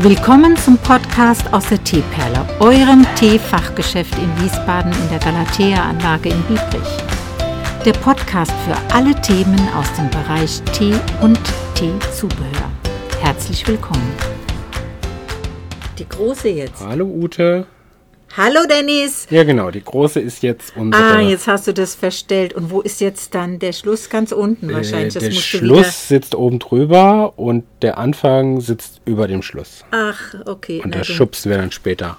Willkommen 0.00 0.54
zum 0.58 0.76
Podcast 0.76 1.50
aus 1.54 1.70
der 1.70 1.82
Teeperle, 1.82 2.46
eurem 2.60 3.06
Teefachgeschäft 3.14 4.12
in 4.18 4.44
Wiesbaden 4.44 4.92
in 4.92 5.08
der 5.08 5.18
Galatea-Anlage 5.20 6.28
in 6.28 6.42
Biebrich. 6.42 6.98
Der 7.82 7.94
Podcast 7.94 8.52
für 8.66 8.76
alle 8.94 9.18
Themen 9.22 9.58
aus 9.74 9.90
dem 9.94 10.10
Bereich 10.10 10.60
Tee 10.74 10.92
und 11.22 11.40
Teezubehör. 11.74 12.70
Herzlich 13.22 13.66
willkommen. 13.66 14.12
Die 15.98 16.06
große 16.06 16.50
jetzt. 16.50 16.84
Hallo 16.84 17.06
Ute. 17.06 17.66
Hallo 18.36 18.60
Dennis. 18.68 19.26
Ja 19.30 19.44
genau, 19.44 19.70
die 19.70 19.82
große 19.82 20.20
ist 20.20 20.42
jetzt 20.42 20.76
unsere... 20.76 21.02
Ah, 21.02 21.20
jetzt 21.20 21.46
hast 21.46 21.66
du 21.66 21.72
das 21.72 21.94
verstellt. 21.94 22.52
Und 22.52 22.70
wo 22.70 22.80
ist 22.80 23.00
jetzt 23.00 23.34
dann 23.34 23.58
der 23.58 23.72
Schluss? 23.72 24.10
Ganz 24.10 24.32
unten 24.32 24.72
wahrscheinlich. 24.72 25.16
Äh, 25.16 25.20
der 25.20 25.30
Schluss 25.30 26.08
sitzt 26.08 26.34
oben 26.34 26.58
drüber 26.58 27.32
und 27.36 27.64
der 27.82 27.98
Anfang 27.98 28.60
sitzt 28.60 29.00
über 29.04 29.26
dem 29.26 29.42
Schluss. 29.42 29.84
Ach, 29.90 30.34
okay. 30.44 30.82
Und 30.84 30.94
der 30.94 31.04
Schubs 31.04 31.46
wäre 31.46 31.60
dann 31.60 31.72
später 31.72 32.18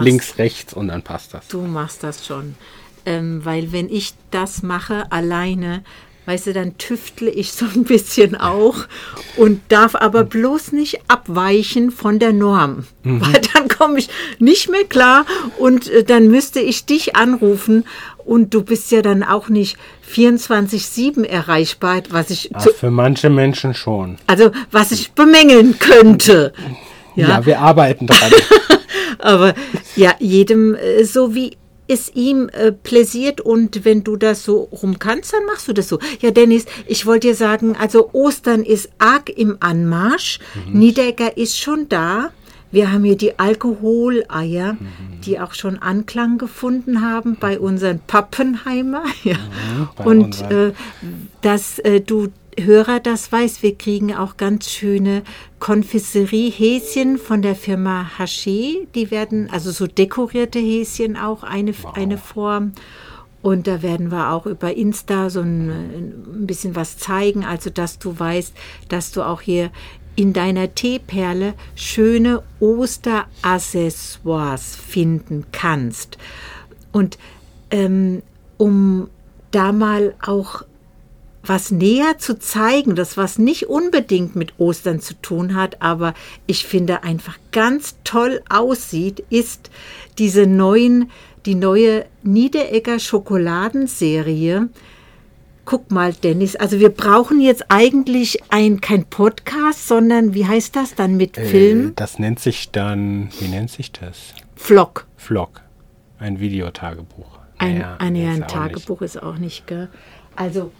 links, 0.00 0.38
rechts 0.38 0.72
und 0.72 0.88
dann 0.88 1.02
passt 1.02 1.34
das. 1.34 1.48
Du 1.48 1.62
machst 1.62 2.02
das 2.02 2.26
schon. 2.26 2.54
Ähm, 3.04 3.44
weil 3.44 3.72
wenn 3.72 3.88
ich 3.88 4.14
das 4.30 4.62
mache 4.62 5.10
alleine, 5.10 5.82
weißt 6.26 6.48
du, 6.48 6.52
dann 6.52 6.76
tüftle 6.76 7.30
ich 7.30 7.52
so 7.52 7.64
ein 7.74 7.84
bisschen 7.84 8.36
auch 8.36 8.86
und 9.36 9.60
darf 9.68 9.94
aber 9.94 10.24
bloß 10.24 10.72
nicht 10.72 11.00
abweichen 11.08 11.90
von 11.90 12.18
der 12.18 12.32
Norm, 12.32 12.84
mhm. 13.04 13.20
weil 13.20 13.40
dann 13.54 13.68
komme 13.68 13.98
ich 13.98 14.08
nicht 14.38 14.68
mehr 14.68 14.84
klar 14.84 15.24
und 15.58 15.88
äh, 15.88 16.04
dann 16.04 16.28
müsste 16.28 16.60
ich 16.60 16.84
dich 16.84 17.16
anrufen 17.16 17.84
und 18.26 18.52
du 18.52 18.62
bist 18.62 18.90
ja 18.90 19.02
dann 19.02 19.22
auch 19.22 19.48
nicht 19.48 19.78
24-7 20.12 21.24
erreichbar, 21.24 22.02
was 22.10 22.30
ich. 22.30 22.50
Ach, 22.54 22.66
für 22.68 22.90
manche 22.90 23.30
Menschen 23.30 23.72
schon. 23.72 24.16
Also, 24.26 24.50
was 24.70 24.92
ich 24.92 25.12
bemängeln 25.12 25.78
könnte. 25.78 26.52
Ja, 27.14 27.28
ja 27.28 27.46
wir 27.46 27.60
arbeiten 27.60 28.06
dran. 28.06 28.32
aber 29.18 29.54
ja, 29.94 30.14
jedem 30.18 30.74
äh, 30.74 31.04
so 31.04 31.34
wie 31.34 31.56
es 31.88 32.14
ihm 32.14 32.48
äh, 32.48 32.72
pläsiert 32.72 33.40
und 33.40 33.84
wenn 33.84 34.04
du 34.04 34.16
das 34.16 34.44
so 34.44 34.68
rum 34.72 34.98
kannst, 34.98 35.32
dann 35.32 35.44
machst 35.46 35.68
du 35.68 35.72
das 35.72 35.88
so. 35.88 35.98
Ja, 36.20 36.30
Dennis, 36.30 36.66
ich 36.86 37.06
wollte 37.06 37.28
dir 37.28 37.34
sagen, 37.34 37.76
also 37.76 38.10
Ostern 38.12 38.62
ist 38.62 38.90
arg 38.98 39.30
im 39.30 39.56
Anmarsch. 39.60 40.40
Mhm. 40.66 40.78
Niederegger 40.78 41.36
ist 41.36 41.58
schon 41.58 41.88
da. 41.88 42.30
Wir 42.72 42.92
haben 42.92 43.04
hier 43.04 43.16
die 43.16 43.38
Alkoholeier, 43.38 44.74
mhm. 44.74 45.20
die 45.24 45.38
auch 45.38 45.54
schon 45.54 45.78
Anklang 45.78 46.36
gefunden 46.36 47.00
haben 47.00 47.36
bei 47.38 47.58
unseren 47.58 48.00
Pappenheimer. 48.00 49.04
Ja. 49.24 49.36
Mhm, 49.36 50.06
und 50.06 50.42
äh, 50.50 50.72
dass 51.40 51.78
äh, 51.80 52.00
du 52.00 52.28
Hörer 52.58 53.00
das 53.00 53.30
weiß, 53.30 53.62
wir 53.62 53.76
kriegen 53.76 54.14
auch 54.14 54.38
ganz 54.38 54.70
schöne 54.70 55.22
Konfisserie-Häschen 55.58 57.18
von 57.18 57.42
der 57.42 57.54
Firma 57.54 58.10
Haché. 58.18 58.86
Die 58.94 59.10
werden, 59.10 59.50
also 59.50 59.70
so 59.70 59.86
dekorierte 59.86 60.58
Häschen 60.58 61.18
auch, 61.18 61.42
eine, 61.42 61.74
wow. 61.82 61.94
eine 61.94 62.16
Form. 62.16 62.72
Und 63.42 63.66
da 63.66 63.82
werden 63.82 64.10
wir 64.10 64.32
auch 64.32 64.46
über 64.46 64.74
Insta 64.74 65.28
so 65.28 65.40
ein, 65.40 65.68
ein 65.68 66.46
bisschen 66.46 66.74
was 66.74 66.96
zeigen, 66.98 67.44
also 67.44 67.68
dass 67.70 67.98
du 67.98 68.18
weißt, 68.18 68.54
dass 68.88 69.12
du 69.12 69.20
auch 69.22 69.42
hier 69.42 69.70
in 70.16 70.32
deiner 70.32 70.74
Teeperle 70.74 71.54
schöne 71.74 72.42
Osteraccessoires 72.58 74.76
finden 74.76 75.44
kannst. 75.52 76.16
Und 76.90 77.18
ähm, 77.70 78.22
um 78.56 79.10
da 79.50 79.72
mal 79.72 80.14
auch 80.22 80.62
was 81.48 81.70
näher 81.70 82.18
zu 82.18 82.38
zeigen, 82.38 82.94
das 82.94 83.16
was 83.16 83.38
nicht 83.38 83.68
unbedingt 83.68 84.36
mit 84.36 84.54
Ostern 84.58 85.00
zu 85.00 85.14
tun 85.14 85.54
hat, 85.54 85.82
aber 85.82 86.14
ich 86.46 86.66
finde 86.66 87.02
einfach 87.02 87.38
ganz 87.52 87.96
toll 88.04 88.42
aussieht, 88.48 89.24
ist 89.30 89.70
diese 90.18 90.46
neuen, 90.46 91.10
die 91.44 91.54
neue 91.54 92.06
Niederegger 92.22 92.98
Schokoladenserie. 92.98 94.68
Guck 95.64 95.90
mal, 95.90 96.12
Dennis, 96.12 96.54
also 96.54 96.78
wir 96.78 96.90
brauchen 96.90 97.40
jetzt 97.40 97.64
eigentlich 97.70 98.38
ein, 98.50 98.80
kein 98.80 99.04
Podcast, 99.04 99.88
sondern 99.88 100.32
wie 100.32 100.46
heißt 100.46 100.76
das 100.76 100.94
dann 100.94 101.16
mit 101.16 101.36
äh, 101.36 101.44
Film? 101.44 101.92
Das 101.96 102.18
nennt 102.18 102.38
sich 102.38 102.70
dann, 102.70 103.30
wie 103.40 103.48
nennt 103.48 103.70
sich 103.70 103.90
das? 103.90 104.34
Vlog. 104.54 105.06
Vlog. 105.16 105.62
Ein 106.18 106.38
Videotagebuch. 106.38 107.40
Ein, 107.58 107.78
naja, 107.78 107.96
ein, 107.98 108.16
ein 108.16 108.48
Tagebuch 108.48 109.00
nicht. 109.00 109.16
ist 109.16 109.22
auch 109.22 109.38
nicht, 109.38 109.66
gell? 109.66 109.88
Also 110.36 110.70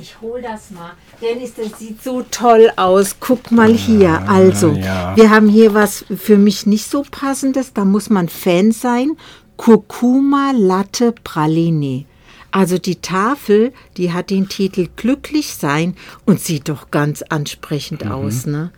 ich 0.00 0.20
hol 0.20 0.40
das 0.42 0.70
mal. 0.70 0.92
Dennis, 1.20 1.52
das 1.54 1.78
sieht 1.78 2.02
so 2.02 2.22
toll 2.30 2.70
aus. 2.76 3.16
Guck 3.20 3.50
mal 3.50 3.72
hier. 3.72 4.28
Also, 4.28 4.72
ja. 4.72 5.16
wir 5.16 5.30
haben 5.30 5.48
hier 5.48 5.74
was 5.74 6.04
für 6.16 6.36
mich 6.36 6.66
nicht 6.66 6.90
so 6.90 7.04
passendes. 7.10 7.72
Da 7.72 7.84
muss 7.84 8.10
man 8.10 8.28
Fan 8.28 8.72
sein. 8.72 9.16
Kurkuma 9.56 10.52
Latte 10.56 11.12
Praline. 11.12 12.06
Also 12.52 12.78
die 12.78 12.96
Tafel, 12.96 13.72
die 13.96 14.12
hat 14.12 14.30
den 14.30 14.48
Titel 14.48 14.88
Glücklich 14.96 15.54
sein 15.54 15.94
und 16.24 16.40
sieht 16.40 16.68
doch 16.68 16.90
ganz 16.90 17.22
ansprechend 17.22 18.04
mhm. 18.04 18.12
aus, 18.12 18.46
ne? 18.46 18.72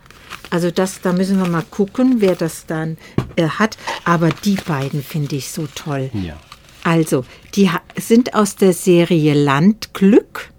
Also 0.49 0.69
das, 0.69 1.01
da 1.01 1.13
müssen 1.13 1.39
wir 1.39 1.47
mal 1.47 1.63
gucken, 1.71 2.17
wer 2.19 2.35
das 2.35 2.67
dann 2.67 2.97
äh, 3.35 3.47
hat. 3.47 3.77
Aber 4.05 4.29
die 4.29 4.55
beiden 4.55 5.01
finde 5.01 5.35
ich 5.35 5.49
so 5.49 5.67
toll. 5.73 6.11
Ja. 6.13 6.37
Also, 6.83 7.25
die 7.55 7.71
sind 7.97 8.35
aus 8.35 8.55
der 8.55 8.73
Serie 8.73 9.33
Landglück. 9.33 10.51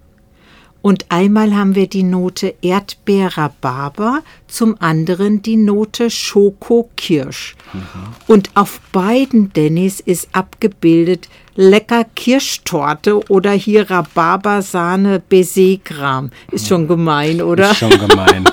Und 0.85 1.07
einmal 1.09 1.55
haben 1.55 1.73
wir 1.73 1.87
die 1.87 2.03
Note 2.03 2.53
Erdbeer-Rhabarber, 2.61 4.21
zum 4.45 4.79
anderen 4.79 5.41
die 5.41 5.55
Note 5.55 6.11
Schoko-Kirsch. 6.11 7.55
Mhm. 7.73 7.81
Und 8.27 8.51
auf 8.53 8.79
beiden, 8.91 9.51
Dennis, 9.51 9.99
ist 9.99 10.29
abgebildet 10.33 11.27
lecker 11.55 12.03
Kirschtorte 12.15 13.19
oder 13.31 13.53
hier 13.53 13.89
Rhabarbersahne 13.89 15.23
Baiser-Kram. 15.27 16.29
Ist 16.51 16.67
schon 16.67 16.87
gemein, 16.87 17.41
oder? 17.41 17.71
Ist 17.71 17.77
schon 17.77 17.89
gemein. 17.89 18.45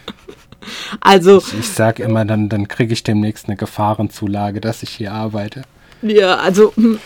also. 1.00 1.38
Ich, 1.38 1.60
ich 1.60 1.68
sage 1.68 2.02
immer, 2.02 2.26
dann, 2.26 2.50
dann 2.50 2.68
kriege 2.68 2.92
ich 2.92 3.04
demnächst 3.04 3.46
eine 3.46 3.56
Gefahrenzulage, 3.56 4.60
dass 4.60 4.82
ich 4.82 4.90
hier 4.90 5.12
arbeite. 5.12 5.62
Ja, 6.02 6.36
also 6.36 6.74
hm, 6.76 6.98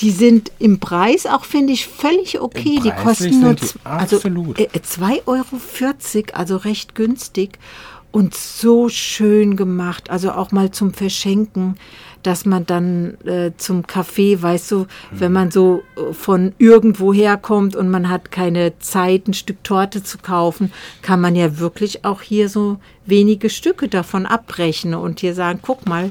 die 0.00 0.10
sind 0.10 0.50
im 0.58 0.80
Preis 0.80 1.26
auch, 1.26 1.44
finde 1.44 1.72
ich, 1.72 1.86
völlig 1.86 2.40
okay. 2.40 2.80
Die 2.82 2.90
kosten 2.90 3.40
nur 3.40 3.54
die 3.54 3.66
also, 3.84 4.16
äh, 4.16 4.68
2,40 4.78 5.26
Euro, 5.26 5.44
also 6.32 6.56
recht 6.56 6.94
günstig 6.94 7.58
und 8.12 8.34
so 8.34 8.88
schön 8.88 9.56
gemacht. 9.56 10.10
Also 10.10 10.32
auch 10.32 10.52
mal 10.52 10.70
zum 10.70 10.94
Verschenken, 10.94 11.76
dass 12.22 12.44
man 12.44 12.66
dann 12.66 13.16
äh, 13.24 13.52
zum 13.56 13.86
Kaffee, 13.86 14.40
weißt 14.40 14.70
du, 14.72 14.78
mhm. 14.78 14.86
wenn 15.12 15.32
man 15.32 15.50
so 15.50 15.82
äh, 15.96 16.12
von 16.12 16.54
irgendwo 16.58 17.12
herkommt 17.12 17.76
und 17.76 17.90
man 17.90 18.08
hat 18.08 18.30
keine 18.30 18.78
Zeit, 18.78 19.28
ein 19.28 19.34
Stück 19.34 19.62
Torte 19.64 20.02
zu 20.02 20.18
kaufen, 20.18 20.72
kann 21.02 21.20
man 21.20 21.36
ja 21.36 21.58
wirklich 21.58 22.04
auch 22.04 22.22
hier 22.22 22.48
so 22.48 22.78
wenige 23.06 23.48
Stücke 23.50 23.88
davon 23.88 24.26
abbrechen 24.26 24.94
und 24.94 25.20
hier 25.20 25.34
sagen, 25.34 25.60
guck 25.62 25.88
mal, 25.88 26.10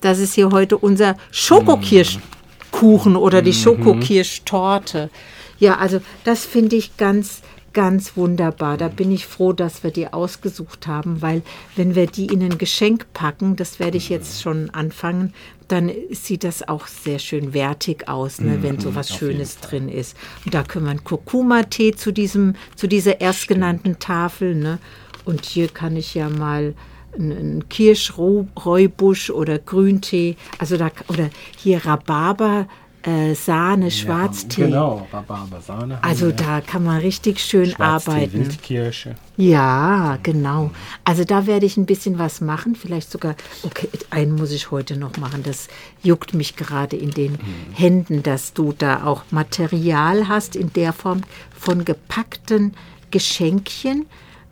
das 0.00 0.18
ist 0.18 0.34
hier 0.34 0.50
heute 0.50 0.76
unser 0.76 1.16
Schokokirsch. 1.30 2.16
Mhm. 2.16 2.37
Kuchen 2.70 3.16
oder 3.16 3.42
die 3.42 3.50
mhm. 3.50 3.54
Schokokirschtorte. 3.54 5.10
Ja, 5.58 5.78
also 5.78 6.00
das 6.24 6.44
finde 6.44 6.76
ich 6.76 6.96
ganz, 6.96 7.42
ganz 7.72 8.16
wunderbar. 8.16 8.76
Da 8.76 8.88
bin 8.88 9.10
ich 9.10 9.26
froh, 9.26 9.52
dass 9.52 9.82
wir 9.82 9.90
die 9.90 10.12
ausgesucht 10.12 10.86
haben, 10.86 11.20
weil 11.22 11.42
wenn 11.76 11.94
wir 11.94 12.06
die 12.06 12.26
in 12.26 12.42
ein 12.42 12.58
Geschenk 12.58 13.06
packen, 13.12 13.56
das 13.56 13.78
werde 13.78 13.96
ich 13.96 14.08
jetzt 14.08 14.42
schon 14.42 14.70
anfangen, 14.70 15.34
dann 15.68 15.90
sieht 16.10 16.44
das 16.44 16.66
auch 16.66 16.86
sehr 16.86 17.18
schön 17.18 17.52
wertig 17.52 18.08
aus, 18.08 18.40
ne, 18.40 18.62
wenn 18.62 18.80
so 18.80 18.90
mhm, 18.90 18.94
was 18.94 19.14
Schönes 19.14 19.58
drin 19.58 19.88
ist. 19.88 20.16
Und 20.44 20.54
da 20.54 20.62
können 20.62 20.86
wir 20.86 20.92
einen 20.92 21.04
Kurkuma-Tee 21.04 21.94
zu, 21.94 22.12
zu 22.12 22.86
dieser 22.88 23.20
erstgenannten 23.20 23.98
Tafel. 23.98 24.54
Ne? 24.54 24.78
Und 25.26 25.44
hier 25.44 25.68
kann 25.68 25.96
ich 25.96 26.14
ja 26.14 26.30
mal 26.30 26.74
ein 27.16 27.68
Kirschräubusch 27.68 29.30
oder 29.30 29.58
Grüntee, 29.58 30.36
also 30.58 30.76
da, 30.76 30.90
oder 31.08 31.30
hier 31.56 31.84
Rhabarber, 31.84 32.66
äh, 33.02 33.34
Sahne, 33.34 33.86
ja, 33.86 33.90
Schwarztee. 33.90 34.66
Genau, 34.66 35.06
Rhabarber, 35.12 35.60
Sahne. 35.60 36.02
Also 36.02 36.32
da 36.32 36.60
kann 36.60 36.84
man 36.84 36.98
richtig 36.98 37.38
schön 37.40 37.74
arbeiten. 37.76 38.32
Wildkirsche. 38.32 39.14
Ja, 39.36 40.18
genau. 40.22 40.72
Also 41.04 41.24
da 41.24 41.46
werde 41.46 41.64
ich 41.64 41.76
ein 41.76 41.86
bisschen 41.86 42.18
was 42.18 42.40
machen, 42.40 42.74
vielleicht 42.74 43.10
sogar, 43.10 43.36
okay, 43.62 43.88
einen 44.10 44.34
muss 44.34 44.50
ich 44.50 44.70
heute 44.70 44.96
noch 44.96 45.16
machen, 45.16 45.42
das 45.42 45.68
juckt 46.02 46.34
mich 46.34 46.56
gerade 46.56 46.96
in 46.96 47.10
den 47.10 47.32
mhm. 47.32 47.38
Händen, 47.72 48.22
dass 48.22 48.52
du 48.52 48.74
da 48.76 49.04
auch 49.04 49.22
Material 49.30 50.28
hast 50.28 50.56
in 50.56 50.72
der 50.72 50.92
Form 50.92 51.22
von 51.56 51.84
gepackten 51.84 52.74
Geschenkchen 53.10 54.06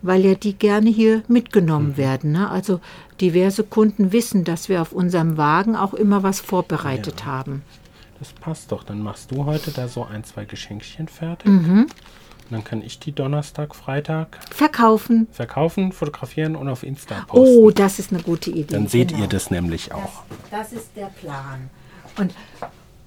weil 0.06 0.24
ja 0.24 0.34
die 0.34 0.54
gerne 0.54 0.90
hier 0.90 1.22
mitgenommen 1.28 1.90
mhm. 1.90 1.96
werden. 1.96 2.32
Ne? 2.32 2.50
Also 2.50 2.80
diverse 3.20 3.64
Kunden 3.64 4.12
wissen, 4.12 4.44
dass 4.44 4.68
wir 4.68 4.82
auf 4.82 4.92
unserem 4.92 5.36
Wagen 5.36 5.76
auch 5.76 5.94
immer 5.94 6.22
was 6.22 6.40
vorbereitet 6.40 7.20
ja. 7.20 7.26
haben. 7.26 7.62
Das 8.18 8.32
passt 8.32 8.72
doch. 8.72 8.82
Dann 8.82 9.02
machst 9.02 9.30
du 9.30 9.44
heute 9.44 9.70
da 9.70 9.88
so 9.88 10.04
ein, 10.04 10.24
zwei 10.24 10.44
Geschenkchen 10.44 11.08
fertig. 11.08 11.50
Mhm. 11.50 11.86
Dann 12.50 12.62
kann 12.62 12.80
ich 12.80 12.98
die 12.98 13.12
Donnerstag, 13.12 13.74
Freitag 13.74 14.38
verkaufen. 14.50 15.26
Verkaufen, 15.32 15.92
fotografieren 15.92 16.54
und 16.54 16.68
auf 16.68 16.84
Insta 16.84 17.24
posten. 17.26 17.58
Oh, 17.58 17.70
das 17.70 17.98
ist 17.98 18.12
eine 18.12 18.22
gute 18.22 18.50
Idee. 18.50 18.74
Dann 18.74 18.86
seht 18.86 19.08
genau. 19.08 19.22
ihr 19.22 19.28
das 19.28 19.50
nämlich 19.50 19.92
auch. 19.92 20.22
Das, 20.50 20.70
das 20.70 20.72
ist 20.80 20.90
der 20.96 21.06
Plan. 21.06 21.70
Und, 22.18 22.32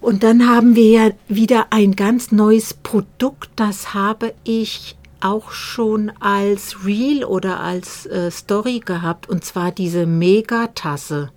und 0.02 0.24
dann 0.24 0.48
haben 0.48 0.76
wir 0.76 0.90
ja 0.90 1.12
wieder 1.30 1.68
ein 1.70 1.96
ganz 1.96 2.32
neues 2.32 2.74
Produkt. 2.74 3.50
Das 3.56 3.94
habe 3.94 4.34
ich 4.44 4.98
auch 5.22 5.52
schon 5.52 6.12
als 6.20 6.86
Reel 6.86 7.24
oder 7.24 7.60
als 7.60 8.06
äh, 8.06 8.32
Story 8.32 8.82
gehabt. 8.84 9.30
Und 9.30 9.44
zwar 9.44 9.72
diese 9.72 10.06
Megatasse. 10.06 11.32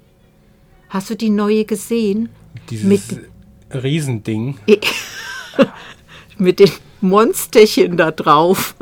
Hast 0.89 1.11
du 1.11 1.17
die 1.17 1.31
neue 1.31 1.65
gesehen? 1.65 2.29
Dieses 2.69 2.87
Mit, 2.87 3.03
Riesending. 3.73 4.59
Mit 6.39 6.61
den 6.61 6.71
Monsterchen 7.01 7.97
da 7.97 8.11
drauf. 8.11 8.75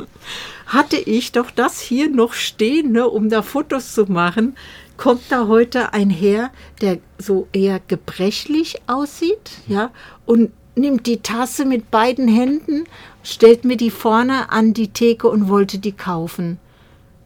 Hatte 0.66 0.96
ich 0.96 1.32
doch 1.32 1.50
das 1.50 1.80
hier 1.80 2.08
noch 2.08 2.32
stehen, 2.32 2.92
ne, 2.92 3.08
um 3.08 3.28
da 3.28 3.42
Fotos 3.42 3.94
zu 3.94 4.06
machen. 4.06 4.56
Kommt 4.96 5.22
da 5.30 5.48
heute 5.48 5.92
ein 5.92 6.10
Herr, 6.10 6.50
der 6.80 6.98
so 7.18 7.48
eher 7.52 7.80
gebrechlich 7.80 8.82
aussieht, 8.86 9.50
ja, 9.66 9.90
und 10.26 10.52
nimmt 10.74 11.06
die 11.06 11.22
Tasse 11.22 11.64
mit 11.64 11.90
beiden 11.90 12.28
Händen, 12.28 12.84
stellt 13.22 13.64
mir 13.64 13.76
die 13.76 13.90
vorne 13.90 14.50
an 14.50 14.72
die 14.72 14.88
Theke 14.88 15.28
und 15.28 15.48
wollte 15.48 15.78
die 15.78 15.92
kaufen. 15.92 16.58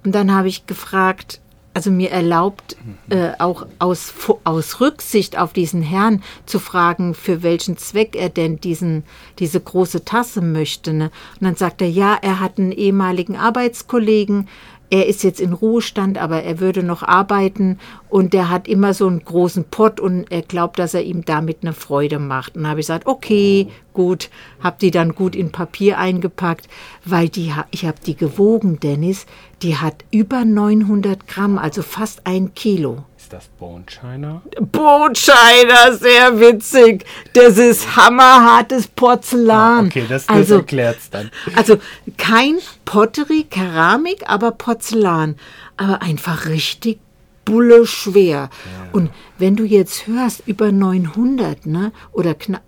Und 0.05 0.15
dann 0.15 0.35
habe 0.35 0.49
ich 0.49 0.67
gefragt, 0.67 1.41
also 1.75 1.91
mir 1.91 2.13
erlaubt, 2.13 2.77
äh, 3.11 3.33
auch 3.41 3.67
aus, 3.81 4.15
aus 4.45 4.81
Rücksicht 4.81 5.37
auf 5.37 5.53
diesen 5.53 5.83
Herrn 5.83 6.23
zu 6.47 6.61
fragen, 6.61 7.15
für 7.15 7.43
welchen 7.43 7.77
Zweck 7.77 8.15
er 8.15 8.29
denn 8.29 8.61
diesen, 8.61 9.03
diese 9.41 9.61
große 9.61 10.05
Tasse 10.05 10.41
möchte. 10.41 10.93
Ne? 10.93 11.11
Und 11.41 11.47
dann 11.47 11.57
sagt 11.57 11.83
er, 11.83 11.91
ja, 11.91 12.17
er 12.23 12.39
hat 12.39 12.59
einen 12.59 12.71
ehemaligen 12.71 13.37
Arbeitskollegen, 13.37 14.49
er 14.95 15.09
ist 15.09 15.25
jetzt 15.25 15.41
in 15.41 15.53
Ruhestand, 15.53 16.19
aber 16.19 16.45
er 16.45 16.61
würde 16.61 16.85
noch 16.85 17.03
arbeiten 17.03 17.81
und 18.09 18.33
der 18.33 18.49
hat 18.49 18.69
immer 18.69 18.95
so 18.95 19.09
einen 19.09 19.25
großen 19.25 19.65
Pott 19.65 19.99
und 19.99 20.31
er 20.31 20.43
glaubt, 20.43 20.79
dass 20.79 20.95
er 20.95 21.03
ihm 21.03 21.25
damit 21.25 21.59
eine 21.63 21.73
Freude 21.73 22.21
macht. 22.21 22.57
Und 22.57 22.69
habe 22.69 22.79
ich 22.79 22.87
gesagt, 22.87 23.09
okay, 23.09 23.67
gut, 23.93 24.31
habe 24.61 24.77
die 24.81 24.93
dann 24.93 25.17
gut 25.17 25.35
in 25.35 25.51
Papier 25.51 25.99
eingepackt, 25.99 26.69
weil 27.05 27.29
die, 27.29 27.53
ich 27.73 27.85
habe 27.87 27.99
die 28.07 28.15
gewogen, 28.15 28.79
Dennis, 28.79 29.27
die 29.63 29.77
hat 29.77 30.05
über 30.13 30.45
900 30.45 31.27
Gramm, 31.27 31.59
also 31.59 31.83
fast 31.83 32.25
ein 32.25 32.55
Kilo. 32.55 33.03
Das 33.35 33.49
Bone 33.59 33.83
China? 33.85 34.43
Bone 34.61 35.13
China, 35.13 35.93
sehr 35.93 36.39
witzig. 36.39 37.05
Das 37.33 37.59
ist 37.59 37.97
hammerhartes 37.97 38.87
Porzellan. 38.87 39.87
Ah, 39.87 39.89
okay, 39.89 40.05
das, 40.09 40.27
das 40.27 40.37
also, 40.37 40.55
erklärt's 40.59 41.11
dann. 41.11 41.33
Also 41.57 41.79
kein 42.17 42.59
Pottery, 42.85 43.45
Keramik, 43.51 44.23
aber 44.29 44.53
Porzellan. 44.53 45.35
Aber 45.77 46.01
einfach 46.01 46.47
richtig 46.47 47.01
bulle 47.45 47.87
schwer. 47.87 48.51
Ja. 48.51 48.51
Und 48.93 49.11
wenn 49.39 49.57
du 49.57 49.65
jetzt 49.65 50.07
hörst, 50.07 50.47
über 50.47 50.71
900, 50.71 51.67
ne, 51.67 51.91
oder 52.13 52.35
knapp, 52.35 52.63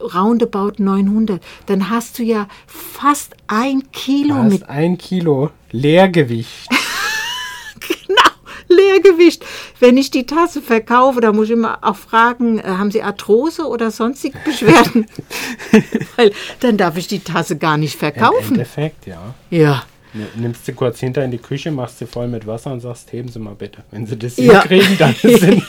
roundabout 0.00 0.82
900, 0.82 1.40
dann 1.66 1.90
hast 1.90 2.18
du 2.18 2.24
ja 2.24 2.48
fast 2.66 3.36
ein 3.46 3.84
Kilo 3.92 4.42
mit. 4.42 4.68
Ein 4.68 4.98
Kilo 4.98 5.50
Leergewicht. 5.70 6.68
Leergewicht. 8.74 9.44
Wenn 9.80 9.96
ich 9.96 10.10
die 10.10 10.26
Tasse 10.26 10.62
verkaufe, 10.62 11.20
da 11.20 11.32
muss 11.32 11.46
ich 11.46 11.52
immer 11.52 11.78
auch 11.82 11.96
fragen, 11.96 12.58
äh, 12.58 12.62
haben 12.62 12.90
Sie 12.90 13.02
Arthrose 13.02 13.66
oder 13.66 13.90
sonstige 13.90 14.38
Beschwerden? 14.44 15.06
Weil 16.16 16.32
dann 16.60 16.76
darf 16.76 16.96
ich 16.96 17.06
die 17.06 17.20
Tasse 17.20 17.56
gar 17.56 17.76
nicht 17.76 17.98
verkaufen. 17.98 18.48
Im 18.48 18.54
Endeffekt, 18.54 19.06
ja. 19.06 19.34
Ja. 19.50 19.82
Nimmst 20.34 20.68
du 20.68 20.74
kurz 20.74 21.00
hinter 21.00 21.24
in 21.24 21.30
die 21.30 21.38
Küche, 21.38 21.70
machst 21.70 21.98
sie 21.98 22.06
voll 22.06 22.28
mit 22.28 22.46
Wasser 22.46 22.70
und 22.70 22.80
sagst, 22.80 23.10
heben 23.12 23.28
Sie 23.28 23.38
mal 23.38 23.54
bitte. 23.54 23.82
Wenn 23.90 24.06
Sie 24.06 24.18
das 24.18 24.36
ja. 24.36 24.60
hinkriegen, 24.60 24.98
dann, 24.98 25.14
sind, 25.22 25.62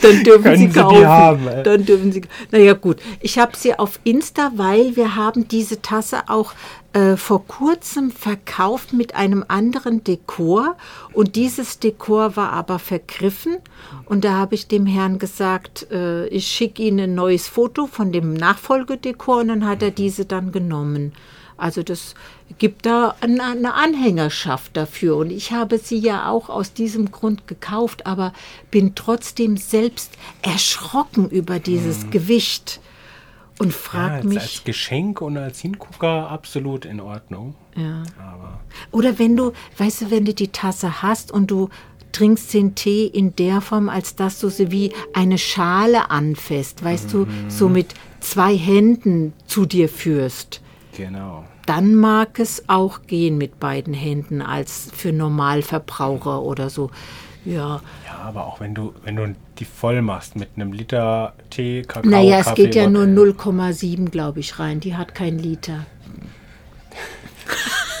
dann 0.00 0.24
dürfen 0.24 0.56
Sie 0.56 0.68
kaufen. 0.68 0.96
Sie 0.96 1.06
haben, 1.06 1.46
dann 1.62 1.84
dürfen 1.84 2.10
Sie. 2.10 2.22
Naja 2.50 2.72
gut, 2.72 2.96
ich 3.20 3.38
habe 3.38 3.54
sie 3.54 3.78
auf 3.78 4.00
Insta, 4.04 4.52
weil 4.56 4.96
wir 4.96 5.14
haben 5.14 5.46
diese 5.46 5.82
Tasse 5.82 6.22
auch 6.28 6.54
äh, 6.92 7.16
vor 7.16 7.46
kurzem 7.46 8.10
verkauft 8.10 8.92
mit 8.92 9.14
einem 9.14 9.44
anderen 9.48 10.04
Dekor 10.04 10.76
und 11.12 11.36
dieses 11.36 11.78
Dekor 11.78 12.36
war 12.36 12.52
aber 12.52 12.78
vergriffen 12.78 13.56
und 14.04 14.24
da 14.24 14.34
habe 14.34 14.54
ich 14.54 14.68
dem 14.68 14.86
Herrn 14.86 15.18
gesagt, 15.18 15.90
äh, 15.90 16.26
ich 16.26 16.46
schicke 16.46 16.82
Ihnen 16.82 17.00
ein 17.00 17.14
neues 17.14 17.48
Foto 17.48 17.86
von 17.86 18.12
dem 18.12 18.34
Nachfolgedekor 18.34 19.38
und 19.38 19.48
dann 19.48 19.66
hat 19.66 19.82
er 19.82 19.90
diese 19.90 20.26
dann 20.26 20.52
genommen. 20.52 21.12
Also 21.56 21.82
das 21.82 22.14
gibt 22.58 22.86
da 22.86 23.14
eine 23.20 23.74
Anhängerschaft 23.74 24.76
dafür. 24.76 25.16
Und 25.16 25.30
ich 25.30 25.52
habe 25.52 25.78
sie 25.78 25.98
ja 25.98 26.28
auch 26.28 26.48
aus 26.48 26.72
diesem 26.72 27.12
Grund 27.12 27.46
gekauft, 27.46 28.04
aber 28.04 28.32
bin 28.70 28.94
trotzdem 28.94 29.56
selbst 29.56 30.12
erschrocken 30.42 31.30
über 31.30 31.60
dieses 31.60 32.04
mhm. 32.04 32.10
Gewicht 32.10 32.80
und 33.62 33.72
frage 33.72 34.18
ja, 34.18 34.24
mich. 34.24 34.38
Als 34.40 34.64
Geschenk 34.64 35.20
und 35.20 35.36
als 35.36 35.60
Hingucker 35.60 36.30
absolut 36.30 36.84
in 36.84 37.00
Ordnung. 37.00 37.54
Ja. 37.76 38.02
Aber 38.18 38.60
Oder 38.90 39.18
wenn 39.18 39.36
du, 39.36 39.52
weißt 39.78 40.02
du, 40.02 40.10
wenn 40.10 40.24
du 40.24 40.34
die 40.34 40.48
Tasse 40.48 41.02
hast 41.02 41.32
und 41.32 41.50
du 41.50 41.68
trinkst 42.12 42.52
den 42.52 42.74
Tee 42.74 43.06
in 43.06 43.34
der 43.36 43.60
Form, 43.60 43.88
als 43.88 44.16
dass 44.16 44.38
du 44.38 44.50
sie 44.50 44.70
wie 44.70 44.92
eine 45.14 45.38
Schale 45.38 46.10
anfasst, 46.10 46.84
weißt 46.84 47.14
mhm. 47.14 47.26
du, 47.26 47.26
so 47.48 47.68
mit 47.68 47.94
zwei 48.20 48.56
Händen 48.56 49.32
zu 49.46 49.64
dir 49.64 49.88
führst. 49.88 50.60
Genau 50.96 51.44
dann 51.66 51.94
mag 51.94 52.38
es 52.38 52.68
auch 52.68 53.02
gehen 53.06 53.38
mit 53.38 53.60
beiden 53.60 53.94
Händen 53.94 54.42
als 54.42 54.90
für 54.92 55.12
Normalverbraucher 55.12 56.42
oder 56.42 56.70
so. 56.70 56.90
Ja. 57.44 57.80
Ja, 58.06 58.18
aber 58.22 58.46
auch 58.46 58.60
wenn 58.60 58.74
du, 58.74 58.94
wenn 59.04 59.16
du 59.16 59.34
die 59.58 59.64
voll 59.64 60.02
machst 60.02 60.36
mit 60.36 60.50
einem 60.56 60.72
Liter 60.72 61.34
Tee, 61.50 61.82
Kakao. 61.82 62.10
Naja, 62.10 62.38
es 62.38 62.46
Kaffee, 62.46 62.64
geht 62.64 62.74
ja 62.74 62.88
nur 62.88 63.04
0,7, 63.04 64.10
glaube 64.10 64.40
ich, 64.40 64.58
rein. 64.58 64.80
Die 64.80 64.96
hat 64.96 65.14
kein 65.14 65.38
Liter. 65.38 65.86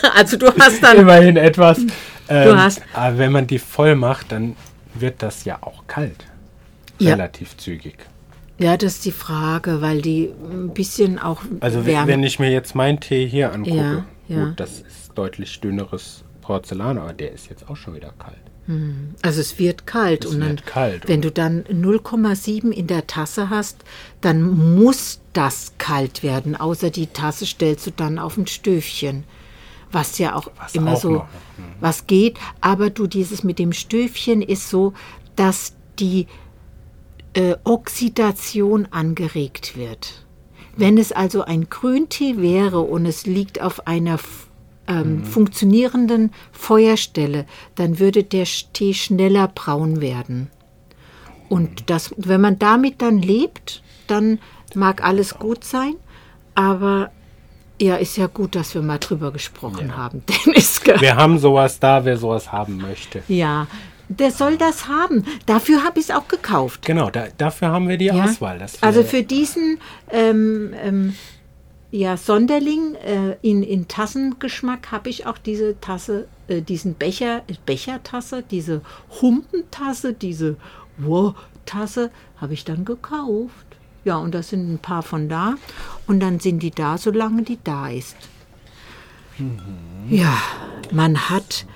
also 0.14 0.36
du 0.36 0.46
hast 0.58 0.82
dann. 0.82 0.98
Immerhin 0.98 1.36
etwas. 1.36 1.78
Ähm, 2.28 2.48
du 2.48 2.56
hast. 2.56 2.82
Aber 2.94 3.18
wenn 3.18 3.32
man 3.32 3.46
die 3.46 3.58
voll 3.58 3.96
macht, 3.96 4.32
dann 4.32 4.56
wird 4.94 5.22
das 5.22 5.44
ja 5.44 5.58
auch 5.60 5.86
kalt. 5.86 6.26
Relativ 7.00 7.52
ja. 7.52 7.58
zügig. 7.58 7.96
Ja, 8.58 8.76
das 8.76 8.94
ist 8.94 9.04
die 9.04 9.12
Frage, 9.12 9.80
weil 9.80 10.02
die 10.02 10.30
ein 10.50 10.72
bisschen 10.72 11.18
auch. 11.18 11.42
Also 11.60 11.84
wärme. 11.84 12.06
wenn 12.06 12.22
ich 12.22 12.38
mir 12.38 12.50
jetzt 12.50 12.76
meinen 12.76 13.00
Tee 13.00 13.26
hier 13.26 13.52
angucke, 13.52 13.76
ja, 13.76 14.04
ja. 14.28 14.44
gut, 14.44 14.60
das 14.60 14.80
ist 14.80 15.10
deutlich 15.16 15.60
dünneres 15.60 16.22
Porzellan, 16.42 16.98
aber 16.98 17.14
der 17.14 17.32
ist 17.32 17.48
jetzt 17.48 17.68
auch 17.70 17.76
schon 17.76 17.94
wieder 17.94 18.12
kalt. 18.18 18.36
Hm. 18.66 19.14
Also 19.22 19.40
es 19.40 19.58
wird 19.58 19.86
kalt 19.86 20.24
es 20.24 20.32
und 20.32 20.40
dann, 20.40 20.56
kalt 20.56 21.08
wenn 21.08 21.22
du 21.22 21.32
dann 21.32 21.64
0,7 21.64 22.70
in 22.70 22.86
der 22.86 23.06
Tasse 23.06 23.50
hast, 23.50 23.84
dann 24.20 24.76
muss 24.76 25.20
das 25.32 25.72
kalt 25.78 26.22
werden. 26.22 26.54
Außer 26.54 26.90
die 26.90 27.08
Tasse 27.08 27.46
stellst 27.46 27.86
du 27.86 27.90
dann 27.90 28.18
auf 28.18 28.36
ein 28.36 28.46
Stöfchen, 28.46 29.24
was 29.90 30.18
ja 30.18 30.36
auch 30.36 30.48
was 30.58 30.74
immer 30.74 30.92
auch 30.92 31.00
so 31.00 31.10
noch. 31.10 31.28
Hm. 31.56 31.64
was 31.80 32.06
geht. 32.06 32.38
Aber 32.60 32.90
du 32.90 33.06
dieses 33.06 33.42
mit 33.42 33.58
dem 33.58 33.72
Stöfchen 33.72 34.42
ist 34.42 34.68
so, 34.68 34.92
dass 35.34 35.74
die 35.98 36.26
äh, 37.34 37.56
Oxidation 37.64 38.86
angeregt 38.90 39.76
wird. 39.76 40.24
Wenn 40.76 40.96
es 40.98 41.12
also 41.12 41.42
ein 41.42 41.68
Grüntee 41.68 42.38
wäre 42.38 42.80
und 42.80 43.06
es 43.06 43.26
liegt 43.26 43.60
auf 43.60 43.86
einer 43.86 44.18
ähm, 44.88 45.18
mhm. 45.18 45.24
funktionierenden 45.24 46.32
Feuerstelle, 46.52 47.46
dann 47.74 47.98
würde 47.98 48.24
der 48.24 48.46
Tee 48.72 48.94
schneller 48.94 49.48
braun 49.48 50.00
werden. 50.00 50.50
Und 51.48 51.70
mhm. 51.70 51.86
das, 51.86 52.14
wenn 52.16 52.40
man 52.40 52.58
damit 52.58 53.02
dann 53.02 53.20
lebt, 53.20 53.82
dann 54.06 54.38
mag 54.74 55.04
alles 55.04 55.34
gut 55.38 55.64
sein, 55.64 55.94
aber 56.54 57.10
ja, 57.80 57.96
ist 57.96 58.16
ja 58.16 58.26
gut, 58.26 58.54
dass 58.54 58.74
wir 58.74 58.82
mal 58.82 58.98
drüber 58.98 59.32
gesprochen 59.32 59.88
ja. 59.88 59.96
haben, 59.96 60.22
Dennis. 60.46 60.80
Wir 60.84 61.16
haben 61.16 61.38
sowas 61.38 61.78
da, 61.80 62.04
wer 62.04 62.16
sowas 62.16 62.52
haben 62.52 62.76
möchte. 62.76 63.22
Ja, 63.28 63.66
der 64.08 64.30
soll 64.30 64.56
das 64.56 64.88
haben. 64.88 65.24
Dafür 65.46 65.84
habe 65.84 65.98
ich 65.98 66.08
es 66.08 66.14
auch 66.14 66.28
gekauft. 66.28 66.84
Genau, 66.84 67.10
da, 67.10 67.26
dafür 67.38 67.68
haben 67.68 67.88
wir 67.88 67.96
die 67.96 68.06
ja? 68.06 68.24
Auswahl. 68.24 68.64
also 68.80 69.02
für 69.02 69.22
diesen 69.22 69.78
ähm, 70.10 70.74
ähm, 70.82 71.16
ja, 71.92 72.16
Sonderling 72.16 72.94
äh, 72.94 73.36
in, 73.42 73.62
in 73.62 73.86
Tassengeschmack 73.86 74.90
habe 74.90 75.10
ich 75.10 75.26
auch 75.26 75.36
diese 75.36 75.78
Tasse, 75.78 76.26
äh, 76.48 76.62
diesen 76.62 76.94
Becher, 76.94 77.42
Bechertasse, 77.66 78.42
diese 78.42 78.80
Humpentasse, 79.20 80.14
diese 80.14 80.56
Wow-Tasse 80.96 82.10
habe 82.38 82.54
ich 82.54 82.64
dann 82.64 82.86
gekauft. 82.86 83.66
Ja, 84.04 84.16
und 84.16 84.34
da 84.34 84.42
sind 84.42 84.72
ein 84.72 84.78
paar 84.78 85.02
von 85.02 85.28
da. 85.28 85.56
Und 86.06 86.20
dann 86.20 86.40
sind 86.40 86.62
die 86.62 86.70
da, 86.70 86.96
solange 86.96 87.42
die 87.42 87.58
da 87.62 87.90
ist. 87.90 88.16
Mhm. 89.38 89.60
Ja, 90.08 90.38
man 90.90 91.28
hat 91.28 91.66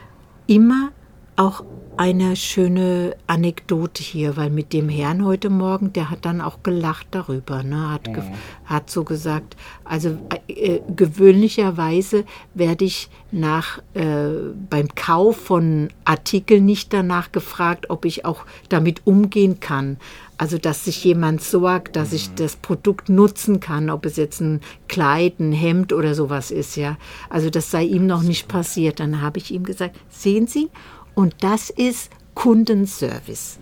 immer 0.46 0.92
auch 1.36 1.64
eine 1.96 2.36
schöne 2.36 3.16
Anekdote 3.26 4.02
hier, 4.02 4.36
weil 4.36 4.50
mit 4.50 4.72
dem 4.72 4.88
Herrn 4.88 5.24
heute 5.24 5.48
Morgen, 5.48 5.92
der 5.94 6.10
hat 6.10 6.24
dann 6.26 6.42
auch 6.42 6.62
gelacht 6.62 7.06
darüber, 7.10 7.62
ne? 7.62 7.90
hat, 7.90 8.06
mhm. 8.08 8.22
hat 8.66 8.90
so 8.90 9.02
gesagt, 9.02 9.56
also 9.84 10.18
äh, 10.48 10.80
gewöhnlicherweise 10.94 12.24
werde 12.52 12.84
ich 12.84 13.08
nach 13.32 13.78
äh, 13.94 14.28
beim 14.68 14.94
Kauf 14.94 15.36
von 15.36 15.88
Artikeln 16.04 16.66
nicht 16.66 16.92
danach 16.92 17.32
gefragt, 17.32 17.88
ob 17.88 18.04
ich 18.04 18.24
auch 18.24 18.44
damit 18.68 19.06
umgehen 19.06 19.58
kann. 19.60 19.96
Also 20.38 20.58
dass 20.58 20.84
sich 20.84 21.02
jemand 21.02 21.40
sorgt, 21.40 21.96
dass 21.96 22.12
ich 22.12 22.28
mhm. 22.28 22.36
das 22.36 22.56
Produkt 22.56 23.08
nutzen 23.08 23.58
kann, 23.58 23.88
ob 23.88 24.04
es 24.04 24.16
jetzt 24.16 24.40
ein 24.40 24.60
Kleid, 24.86 25.40
ein 25.40 25.52
Hemd 25.52 25.94
oder 25.94 26.14
sowas 26.14 26.50
ist, 26.50 26.76
ja. 26.76 26.98
Also 27.30 27.48
das 27.48 27.70
sei 27.70 27.84
ihm 27.84 28.06
noch 28.06 28.22
nicht 28.22 28.48
passiert. 28.48 29.00
Dann 29.00 29.22
habe 29.22 29.38
ich 29.38 29.50
ihm 29.50 29.64
gesagt, 29.64 29.96
sehen 30.10 30.46
Sie, 30.46 30.68
und 31.16 31.34
das 31.40 31.70
ist 31.70 32.10
Kundenservice. 32.34 33.58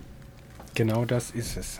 Genau 0.75 1.05
das 1.05 1.31
ist 1.31 1.57
es. 1.57 1.79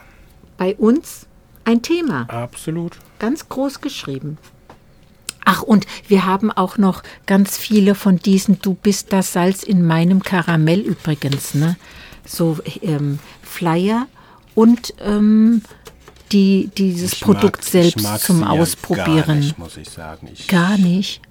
Bei 0.57 0.75
uns 0.75 1.27
ein 1.65 1.83
Thema. 1.83 2.21
Absolut. 2.29 2.97
Ganz 3.19 3.49
groß 3.49 3.81
geschrieben. 3.81 4.37
Ach, 5.43 5.61
und 5.61 5.85
wir 6.07 6.25
haben 6.25 6.49
auch 6.49 6.79
noch 6.79 7.03
ganz 7.27 7.57
viele 7.57 7.93
von 7.93 8.17
diesen 8.17 8.59
Du 8.61 8.73
bist 8.73 9.13
das 9.13 9.33
Salz 9.33 9.61
in 9.61 9.85
meinem 9.85 10.23
Karamell 10.23 10.79
übrigens, 10.79 11.53
ne? 11.53 11.75
So 12.25 12.57
ähm, 12.81 13.19
Flyer 13.43 14.07
und 14.55 14.95
ähm, 14.99 15.61
die, 16.31 16.71
dieses 16.75 17.13
ich 17.13 17.21
Produkt 17.21 17.57
mag, 17.57 17.63
selbst 17.63 18.19
zum 18.21 18.43
Ausprobieren. 18.43 19.25
Gar 19.25 19.35
nicht, 19.35 19.59
muss 19.59 19.77
ich 19.77 19.89
sagen. 19.89 20.29
Ich, 20.33 20.47
gar 20.47 20.77
nicht 20.77 21.21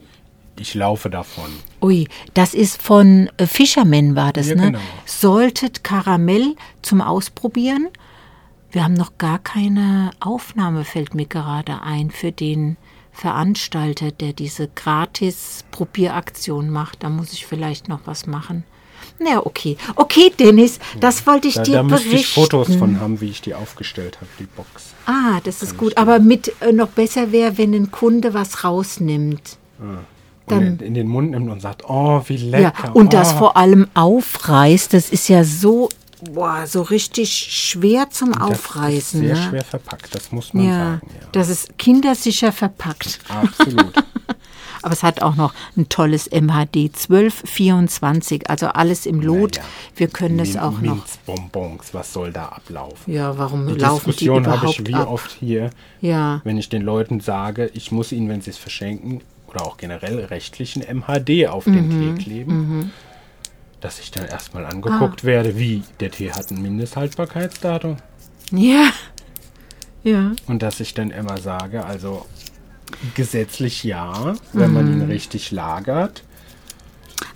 ich 0.58 0.74
laufe 0.74 1.08
davon. 1.10 1.50
Ui, 1.82 2.08
das 2.34 2.54
ist 2.54 2.80
von 2.80 3.28
äh, 3.36 3.46
Fisherman 3.46 4.14
war 4.16 4.32
das, 4.32 4.48
ja, 4.48 4.54
ne? 4.54 4.66
Genau. 4.66 4.78
Solltet 5.04 5.82
Karamell 5.84 6.54
zum 6.82 7.00
Ausprobieren. 7.00 7.88
Wir 8.70 8.84
haben 8.84 8.94
noch 8.94 9.18
gar 9.18 9.38
keine 9.38 10.10
Aufnahme, 10.20 10.84
fällt 10.84 11.14
mir 11.14 11.26
gerade 11.26 11.82
ein, 11.82 12.10
für 12.10 12.32
den 12.32 12.76
Veranstalter, 13.12 14.10
der 14.10 14.32
diese 14.32 14.68
Gratis-Probieraktion 14.68 16.70
macht. 16.70 17.04
Da 17.04 17.08
muss 17.08 17.32
ich 17.32 17.46
vielleicht 17.46 17.88
noch 17.88 18.00
was 18.06 18.26
machen. 18.26 18.64
Na 19.20 19.32
ja, 19.32 19.46
okay. 19.46 19.76
Okay, 19.94 20.32
Dennis, 20.36 20.80
das 20.98 21.24
wollte 21.26 21.48
ich 21.48 21.54
da, 21.54 21.62
dir 21.62 21.74
da 21.74 21.82
berichten. 21.82 22.10
Da 22.10 22.12
müsste 22.12 22.20
ich 22.20 22.34
Fotos 22.34 22.74
von 22.74 23.00
haben, 23.00 23.20
wie 23.20 23.30
ich 23.30 23.42
die 23.42 23.54
aufgestellt 23.54 24.16
habe, 24.16 24.26
die 24.40 24.46
Box. 24.46 24.94
Ah, 25.06 25.38
das 25.44 25.62
ist 25.62 25.76
gut. 25.76 25.96
Aber 25.96 26.18
mit 26.18 26.52
äh, 26.60 26.72
noch 26.72 26.88
besser 26.88 27.30
wäre, 27.30 27.56
wenn 27.58 27.74
ein 27.74 27.92
Kunde 27.92 28.34
was 28.34 28.64
rausnimmt. 28.64 29.58
Ah 29.78 30.00
dann, 30.46 30.78
in, 30.78 30.94
den 30.94 31.08
Mund 31.08 31.30
nimmt 31.30 31.50
und 31.50 31.60
sagt, 31.60 31.84
oh, 31.88 32.22
wie 32.26 32.36
lecker. 32.36 32.72
Ja, 32.84 32.90
und 32.92 33.06
oh. 33.06 33.10
das 33.10 33.32
vor 33.32 33.56
allem 33.56 33.88
aufreißt, 33.94 34.92
das 34.92 35.10
ist 35.10 35.28
ja 35.28 35.44
so, 35.44 35.88
boah, 36.32 36.66
so 36.66 36.82
richtig 36.82 37.32
schwer 37.32 38.10
zum 38.10 38.32
das 38.32 38.42
Aufreißen. 38.42 39.20
sehr 39.20 39.34
ne? 39.34 39.42
schwer 39.42 39.64
verpackt, 39.64 40.14
das 40.14 40.32
muss 40.32 40.52
man 40.52 40.66
ja, 40.66 40.78
sagen. 40.78 41.00
Ja, 41.08 41.28
das 41.32 41.48
ist 41.48 41.78
kindersicher 41.78 42.52
verpackt. 42.52 43.20
Absolut. 43.28 43.94
Aber 44.84 44.92
es 44.92 45.02
hat 45.02 45.22
auch 45.22 45.34
noch 45.34 45.54
ein 45.78 45.88
tolles 45.88 46.26
MHD 46.30 46.90
1224, 46.92 48.50
also 48.50 48.66
alles 48.66 49.06
im 49.06 49.22
Lot. 49.22 49.56
Ja. 49.56 49.62
Wir 49.96 50.08
können 50.08 50.38
es 50.40 50.58
auch 50.58 50.72
noch. 50.72 50.96
Minzbonbons, 50.96 51.94
was 51.94 52.12
soll 52.12 52.32
da 52.32 52.48
ablaufen? 52.48 53.10
Ja, 53.10 53.38
warum 53.38 53.66
die 53.66 53.80
laufen 53.80 54.10
Diskussion 54.10 54.42
die 54.42 54.50
überhaupt 54.50 54.62
habe 54.62 54.72
ich 54.72 54.86
wie 54.86 54.94
ab? 54.94 55.08
oft 55.08 55.30
hier, 55.30 55.70
ja. 56.02 56.42
wenn 56.44 56.58
ich 56.58 56.68
den 56.68 56.82
Leuten 56.82 57.20
sage, 57.20 57.70
ich 57.72 57.92
muss 57.92 58.12
ihnen, 58.12 58.28
wenn 58.28 58.42
sie 58.42 58.50
es 58.50 58.58
verschenken, 58.58 59.22
oder 59.54 59.66
auch 59.66 59.76
generell 59.76 60.24
rechtlichen 60.24 60.82
MHD 60.82 61.48
auf 61.48 61.64
den 61.64 61.88
mhm. 61.88 62.16
Tee 62.16 62.22
kleben. 62.22 62.56
Mhm. 62.56 62.90
Dass 63.80 64.00
ich 64.00 64.10
dann 64.10 64.26
erstmal 64.26 64.64
angeguckt 64.64 65.20
ah. 65.22 65.26
werde, 65.26 65.58
wie 65.58 65.82
der 66.00 66.10
Tee 66.10 66.32
hat 66.32 66.50
ein 66.50 66.60
Mindesthaltbarkeitsdatum. 66.62 67.96
Ja. 68.50 68.90
Ja. 70.02 70.32
Und 70.46 70.62
dass 70.62 70.80
ich 70.80 70.94
dann 70.94 71.10
immer 71.10 71.38
sage, 71.38 71.84
also 71.84 72.26
gesetzlich 73.14 73.84
ja, 73.84 74.34
wenn 74.52 74.68
mhm. 74.68 74.74
man 74.74 74.86
ihn 74.92 74.98
mhm. 75.04 75.10
richtig 75.10 75.50
lagert, 75.50 76.24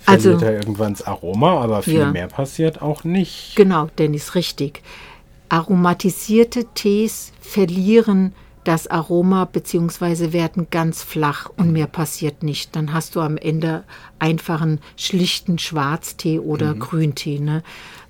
verliert 0.01 0.35
also, 0.35 0.45
er 0.45 0.53
irgendwann 0.53 0.93
das 0.93 1.03
Aroma, 1.03 1.61
aber 1.61 1.83
viel 1.83 1.99
ja. 1.99 2.11
mehr 2.11 2.27
passiert 2.27 2.81
auch 2.81 3.03
nicht. 3.03 3.55
Genau, 3.55 3.89
Dennis, 3.97 4.35
richtig. 4.35 4.81
Aromatisierte 5.49 6.65
Tees 6.75 7.31
verlieren 7.41 8.33
das 8.69 8.85
Aroma 8.85 9.45
bzw. 9.45 10.31
werden 10.31 10.67
ganz 10.69 11.01
flach 11.01 11.49
und 11.57 11.71
mehr 11.71 11.87
passiert 11.87 12.43
nicht. 12.43 12.75
Dann 12.75 12.93
hast 12.93 13.15
du 13.15 13.21
am 13.21 13.35
Ende 13.35 13.83
einfach 14.19 14.61
einen 14.61 14.79
schlichten 14.95 15.57
Schwarztee 15.57 16.37
oder 16.37 16.75
mhm. 16.75 16.79
Grüntee. 16.79 17.39
Ne? 17.39 17.63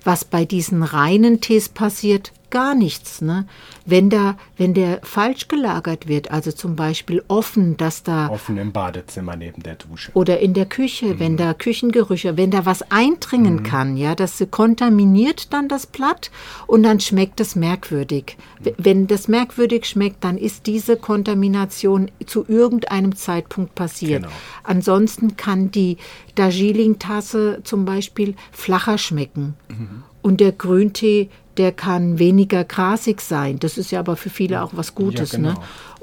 Was 0.04 0.26
bei 0.26 0.44
diesen 0.44 0.82
reinen 0.82 1.40
Tees 1.40 1.70
passiert, 1.70 2.32
gar 2.50 2.74
nichts. 2.74 3.20
Ne? 3.20 3.46
Wenn, 3.86 4.10
da, 4.10 4.36
wenn 4.56 4.74
der 4.74 5.00
falsch 5.02 5.48
gelagert 5.48 6.08
wird, 6.08 6.30
also 6.30 6.52
zum 6.52 6.76
Beispiel 6.76 7.22
offen, 7.28 7.76
dass 7.76 8.02
da. 8.02 8.28
Offen 8.28 8.56
im 8.58 8.72
Badezimmer 8.72 9.36
neben 9.36 9.62
der 9.62 9.76
Dusche. 9.76 10.10
Oder 10.14 10.40
in 10.40 10.54
der 10.54 10.66
Küche, 10.66 11.06
mhm. 11.06 11.18
wenn 11.20 11.36
da 11.36 11.54
Küchengerüche, 11.54 12.36
wenn 12.36 12.50
da 12.50 12.66
was 12.66 12.90
eindringen 12.90 13.56
mhm. 13.56 13.62
kann, 13.62 13.96
ja, 13.96 14.14
das 14.14 14.44
kontaminiert 14.50 15.52
dann 15.52 15.68
das 15.68 15.86
Blatt 15.86 16.30
und 16.66 16.82
dann 16.82 17.00
schmeckt 17.00 17.40
es 17.40 17.56
merkwürdig. 17.56 18.36
Mhm. 18.60 18.70
Wenn 18.78 19.06
das 19.06 19.28
merkwürdig 19.28 19.86
schmeckt, 19.86 20.24
dann 20.24 20.36
ist 20.36 20.66
diese 20.66 20.96
Kontamination 20.96 22.10
zu 22.26 22.44
irgendeinem 22.46 23.16
Zeitpunkt 23.16 23.74
passiert. 23.74 24.22
Genau. 24.22 24.34
Ansonsten 24.62 25.36
kann 25.36 25.70
die 25.70 25.96
Darjeeling-Tasse 26.34 27.60
zum 27.64 27.84
Beispiel 27.84 28.34
flacher 28.52 28.98
schmecken. 28.98 29.54
Mhm. 29.68 30.02
Und 30.22 30.40
der 30.40 30.52
Grüntee 30.52 31.30
der 31.60 31.72
kann 31.72 32.18
weniger 32.18 32.64
grasig 32.64 33.20
sein. 33.20 33.58
Das 33.58 33.76
ist 33.76 33.90
ja 33.90 34.00
aber 34.00 34.16
für 34.16 34.30
viele 34.30 34.62
auch 34.62 34.70
was 34.72 34.94
Gutes. 34.94 35.32
Ja, 35.32 35.36
genau. 35.36 35.50
ne? 35.50 35.56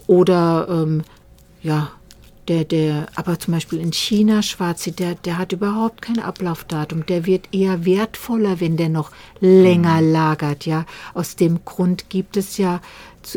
Oder 0.06 0.68
ähm, 0.70 1.02
ja, 1.64 1.90
der, 2.48 2.64
der, 2.64 3.08
aber 3.16 3.40
zum 3.40 3.56
Beispiel 3.56 3.80
in 3.80 3.92
China 3.92 4.44
Schwarze, 4.44 4.92
der, 4.92 5.16
der 5.16 5.40
hat 5.40 5.54
überhaupt 5.54 6.04
kein 6.04 6.20
Ablaufdatum. 6.20 7.08
Der 7.08 7.26
wird 7.26 7.56
eher 7.56 7.86
wertvoller, 7.86 8.60
wenn 8.60 8.78
der 8.78 8.90
noch 8.90 9.10
länger 9.40 10.00
mhm. 10.00 10.12
lagert. 10.12 10.68
Ja, 10.68 10.86
aus 11.16 11.36
dem 11.36 11.66
Grund 11.66 12.12
gibt 12.12 12.38
es 12.38 12.60
ja 12.60 12.80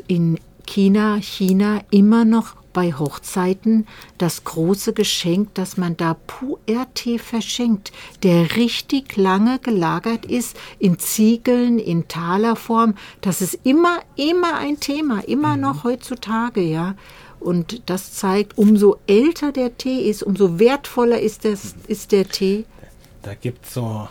in 0.07 0.39
China, 0.67 1.17
China 1.23 1.81
immer 1.91 2.27
noch 2.27 2.55
bei 2.73 2.93
Hochzeiten 2.93 3.87
das 4.19 4.45
große 4.45 4.93
Geschenk, 4.93 5.55
dass 5.55 5.77
man 5.77 5.97
da 5.97 6.15
Puer-Tee 6.15 7.19
verschenkt, 7.19 7.93
der 8.23 8.57
richtig 8.57 9.17
lange 9.17 9.59
gelagert 9.59 10.25
ist, 10.25 10.57
in 10.79 10.99
Ziegeln, 10.99 11.79
in 11.79 12.09
Talerform. 12.09 12.95
Das 13.21 13.41
ist 13.41 13.59
immer, 13.65 14.01
immer 14.17 14.57
ein 14.57 14.81
Thema, 14.81 15.21
immer 15.27 15.57
mhm. 15.57 15.63
noch 15.63 15.85
heutzutage, 15.85 16.61
ja. 16.61 16.95
Und 17.41 17.89
das 17.89 18.13
zeigt, 18.13 18.59
umso 18.59 18.99
älter 19.07 19.51
der 19.51 19.77
Tee 19.79 20.09
ist, 20.11 20.23
umso 20.23 20.59
wertvoller 20.59 21.21
ist, 21.21 21.47
das, 21.47 21.75
ist 21.87 22.13
der 22.13 22.29
Tee. 22.29 22.67
Da 23.23 23.35
gibt 23.35 23.65
es 23.65 23.75
so, 23.75 23.85
habe 23.85 24.11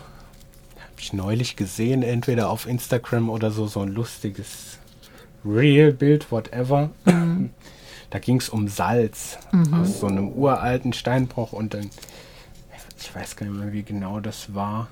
ich 0.98 1.12
neulich 1.12 1.54
gesehen, 1.54 2.02
entweder 2.02 2.50
auf 2.50 2.66
Instagram 2.66 3.30
oder 3.30 3.52
so, 3.52 3.66
so 3.68 3.80
ein 3.80 3.88
lustiges 3.88 4.78
Real-Bild, 5.44 6.30
whatever. 6.30 6.90
Mhm. 7.04 7.50
Da 8.10 8.18
ging 8.18 8.36
es 8.36 8.48
um 8.48 8.68
Salz 8.68 9.38
mhm. 9.52 9.74
aus 9.74 10.00
so 10.00 10.06
einem 10.08 10.30
uralten 10.30 10.92
Steinbruch 10.92 11.52
und 11.52 11.74
dann, 11.74 11.90
ich 12.98 13.14
weiß 13.14 13.36
gar 13.36 13.46
nicht 13.46 13.58
mehr, 13.58 13.72
wie 13.72 13.84
genau 13.84 14.20
das 14.20 14.54
war. 14.54 14.88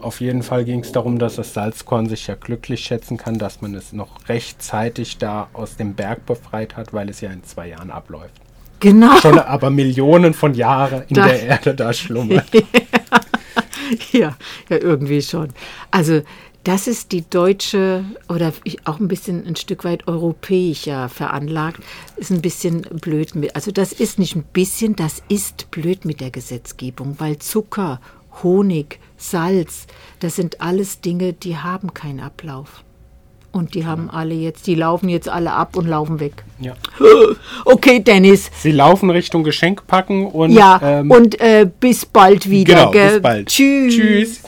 Auf 0.00 0.20
jeden 0.20 0.42
Fall 0.42 0.64
ging 0.64 0.80
es 0.80 0.92
darum, 0.92 1.18
dass 1.18 1.36
das 1.36 1.52
Salzkorn 1.52 2.08
sich 2.08 2.28
ja 2.28 2.36
glücklich 2.36 2.84
schätzen 2.84 3.16
kann, 3.16 3.38
dass 3.38 3.60
man 3.60 3.74
es 3.74 3.92
noch 3.92 4.28
rechtzeitig 4.28 5.18
da 5.18 5.48
aus 5.52 5.76
dem 5.76 5.94
Berg 5.94 6.24
befreit 6.24 6.76
hat, 6.76 6.94
weil 6.94 7.10
es 7.10 7.20
ja 7.20 7.30
in 7.30 7.44
zwei 7.44 7.68
Jahren 7.68 7.90
abläuft. 7.90 8.40
Genau. 8.78 9.16
Schon 9.18 9.38
aber 9.38 9.68
Millionen 9.68 10.32
von 10.32 10.54
Jahren 10.54 11.02
in 11.08 11.16
da, 11.16 11.26
der 11.26 11.42
Erde 11.42 11.74
da 11.74 11.92
schlummert. 11.92 12.46
ja, 14.12 14.36
ja, 14.68 14.76
irgendwie 14.76 15.20
schon. 15.20 15.48
Also 15.90 16.22
das 16.64 16.86
ist 16.86 17.12
die 17.12 17.28
deutsche 17.28 18.04
oder 18.28 18.52
auch 18.84 19.00
ein 19.00 19.08
bisschen 19.08 19.46
ein 19.46 19.56
Stück 19.56 19.84
weit 19.84 20.06
europäischer 20.06 21.08
veranlagt. 21.08 21.82
Ist 22.16 22.30
ein 22.30 22.42
bisschen 22.42 22.82
blöd 22.82 23.34
mit. 23.34 23.54
Also 23.54 23.70
das 23.70 23.92
ist 23.92 24.18
nicht 24.18 24.36
ein 24.36 24.44
bisschen, 24.44 24.94
das 24.94 25.22
ist 25.28 25.70
blöd 25.70 26.04
mit 26.04 26.20
der 26.20 26.30
Gesetzgebung, 26.30 27.16
weil 27.18 27.38
Zucker, 27.38 28.00
Honig, 28.42 29.00
Salz, 29.16 29.86
das 30.20 30.36
sind 30.36 30.60
alles 30.60 31.00
Dinge, 31.00 31.32
die 31.32 31.56
haben 31.56 31.94
keinen 31.94 32.20
Ablauf. 32.20 32.84
Und 33.52 33.74
die 33.74 33.84
haben 33.84 34.10
alle 34.10 34.34
jetzt, 34.34 34.68
die 34.68 34.76
laufen 34.76 35.08
jetzt 35.08 35.28
alle 35.28 35.52
ab 35.52 35.76
und 35.76 35.88
laufen 35.88 36.20
weg. 36.20 36.44
Ja. 36.60 36.74
Okay, 37.64 38.00
Dennis. 38.00 38.50
Sie 38.58 38.72
laufen 38.72 39.10
Richtung 39.10 39.44
Geschenk 39.44 39.86
packen 39.86 40.26
und. 40.26 40.50
Ja, 40.50 40.80
ähm, 40.82 41.10
und 41.10 41.40
äh, 41.40 41.68
bis 41.78 42.06
bald 42.06 42.48
wieder. 42.48 42.74
Genau, 42.74 42.90
gell? 42.90 43.12
bis 43.12 43.22
bald. 43.22 43.48
Tschüss. 43.48 43.94
Tschüss. 43.94 44.39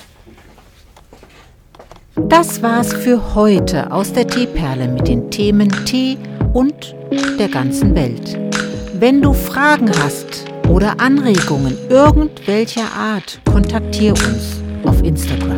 Das 2.29 2.63
war's 2.63 2.93
für 2.93 3.35
heute 3.35 3.93
aus 3.93 4.13
der 4.13 4.27
Teeperle 4.27 4.89
mit 4.89 5.09
den 5.09 5.31
Themen 5.31 5.69
Tee 5.85 6.17
und 6.53 6.95
der 7.39 7.49
ganzen 7.49 7.95
Welt. 7.95 8.39
Wenn 8.95 9.21
du 9.21 9.33
Fragen 9.33 9.91
hast 10.03 10.45
oder 10.69 10.99
Anregungen 10.99 11.77
irgendwelcher 11.89 12.91
Art, 12.97 13.41
kontaktiere 13.51 14.15
uns 14.15 14.63
auf 14.85 15.03
Instagram. 15.03 15.57